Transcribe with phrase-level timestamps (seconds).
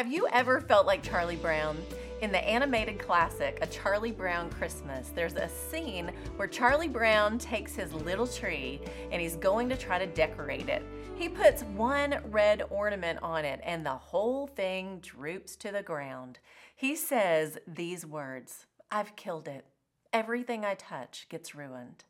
[0.00, 1.76] Have you ever felt like Charlie Brown?
[2.22, 7.74] In the animated classic, A Charlie Brown Christmas, there's a scene where Charlie Brown takes
[7.74, 8.80] his little tree
[9.12, 10.82] and he's going to try to decorate it.
[11.16, 16.38] He puts one red ornament on it and the whole thing droops to the ground.
[16.74, 19.66] He says these words I've killed it.
[20.14, 22.04] Everything I touch gets ruined.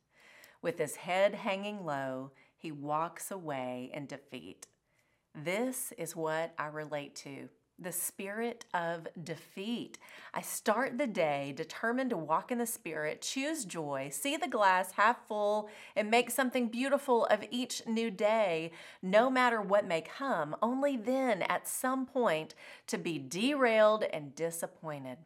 [0.63, 4.69] With his head hanging low, he walks away in defeat.
[5.35, 7.49] This is what I relate to
[7.81, 9.99] the spirit of defeat.
[10.35, 14.93] I start the day determined to walk in the spirit, choose joy, see the glass
[14.93, 20.55] half full, and make something beautiful of each new day, no matter what may come,
[20.63, 22.55] only then at some point
[22.87, 25.19] to be derailed and disappointed.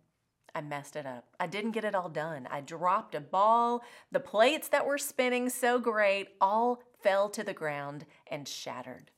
[0.54, 1.24] I messed it up.
[1.40, 2.46] I didn't get it all done.
[2.48, 3.82] I dropped a ball.
[4.12, 9.10] The plates that were spinning so great all fell to the ground and shattered.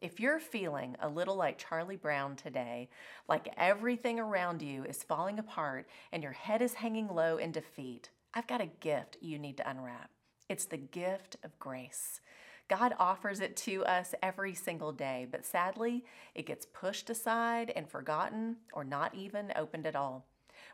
[0.00, 2.88] If you're feeling a little like Charlie Brown today,
[3.28, 8.10] like everything around you is falling apart and your head is hanging low in defeat,
[8.32, 10.10] I've got a gift you need to unwrap.
[10.48, 12.20] It's the gift of grace.
[12.68, 17.90] God offers it to us every single day, but sadly, it gets pushed aside and
[17.90, 20.26] forgotten or not even opened at all.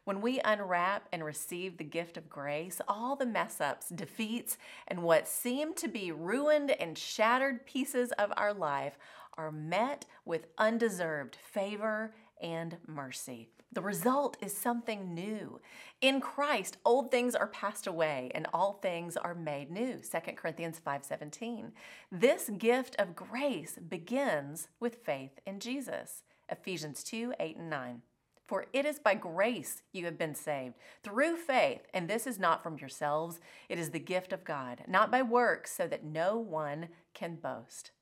[0.04, 5.02] When we unwrap and receive the gift of grace, all the mess ups, defeats, and
[5.02, 8.98] what seem to be ruined and shattered pieces of our life
[9.38, 13.48] are met with undeserved favor and mercy.
[13.72, 15.60] The result is something new.
[16.00, 20.00] In Christ, old things are passed away and all things are made new.
[20.02, 21.72] 2 Corinthians 5:17.
[22.12, 26.22] This gift of grace begins with faith in Jesus.
[26.48, 28.02] Ephesians 2, 8 and 9.
[28.46, 32.62] For it is by grace you have been saved, through faith, and this is not
[32.62, 36.88] from yourselves, it is the gift of God, not by works, so that no one
[37.14, 37.92] can boast.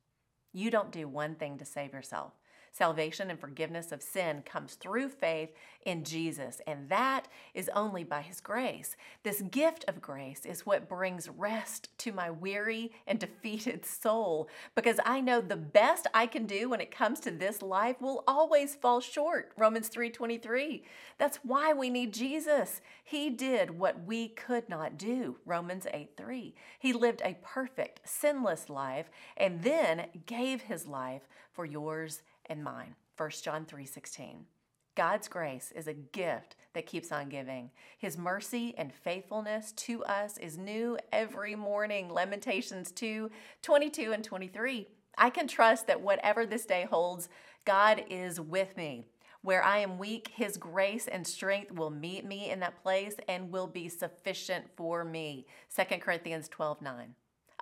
[0.52, 2.32] You don't do one thing to save yourself.
[2.72, 5.50] Salvation and forgiveness of sin comes through faith
[5.84, 8.96] in Jesus, and that is only by His grace.
[9.22, 14.98] This gift of grace is what brings rest to my weary and defeated soul because
[15.04, 18.74] I know the best I can do when it comes to this life will always
[18.74, 19.52] fall short.
[19.58, 20.82] Romans 3:23.
[21.18, 22.80] That's why we need Jesus.
[23.04, 25.36] He did what we could not do.
[25.44, 26.54] Romans 8:3.
[26.78, 32.94] He lived a perfect, sinless life and then gave his life for yours and mine.
[33.16, 34.46] 1 John 3:16.
[34.94, 37.70] God's grace is a gift that keeps on giving.
[37.98, 42.10] His mercy and faithfulness to us is new every morning.
[42.10, 43.30] Lamentations 2
[43.62, 44.88] 22 and 23.
[45.16, 47.28] I can trust that whatever this day holds,
[47.64, 49.06] God is with me.
[49.42, 53.50] Where I am weak, His grace and strength will meet me in that place and
[53.50, 55.46] will be sufficient for me.
[55.74, 57.14] 2 Corinthians 12 9.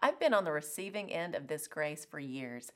[0.02, 2.72] I've been on the receiving end of this grace for years.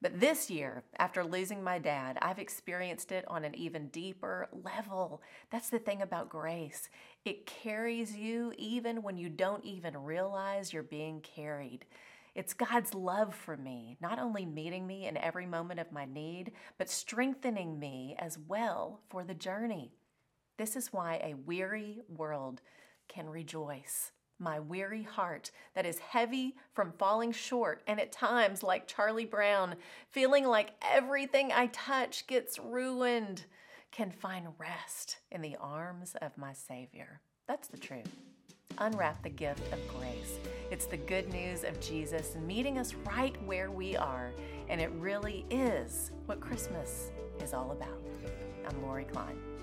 [0.00, 5.22] But this year, after losing my dad, I've experienced it on an even deeper level.
[5.50, 6.88] That's the thing about grace.
[7.24, 11.84] It carries you even when you don't even realize you're being carried.
[12.36, 16.52] It's God's love for me, not only meeting me in every moment of my need,
[16.78, 19.90] but strengthening me as well for the journey.
[20.58, 22.60] This is why a weary world
[23.08, 28.86] can rejoice my weary heart that is heavy from falling short, and at times, like
[28.86, 29.74] Charlie Brown,
[30.10, 33.44] feeling like everything I touch gets ruined,
[33.90, 37.20] can find rest in the arms of my Savior.
[37.46, 38.10] That's the truth.
[38.78, 40.38] Unwrap the gift of grace.
[40.70, 44.32] It's the good news of Jesus meeting us right where we are,
[44.68, 47.10] and it really is what Christmas
[47.42, 47.98] is all about.
[48.68, 49.57] I'm Lori Klein.